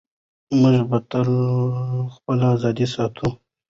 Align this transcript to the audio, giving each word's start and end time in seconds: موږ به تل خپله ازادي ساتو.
موږ 0.59 0.77
به 0.89 0.97
تل 1.09 1.29
خپله 2.13 2.45
ازادي 2.55 2.87
ساتو. 2.95 3.27